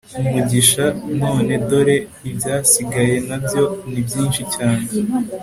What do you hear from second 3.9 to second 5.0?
ni byinshi cyane